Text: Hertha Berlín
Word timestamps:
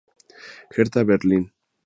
Hertha 0.71 1.03
Berlín 1.05 1.53